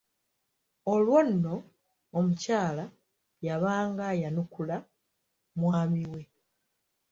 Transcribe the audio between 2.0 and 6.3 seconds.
omukyala yabanga ayanukula mwami we.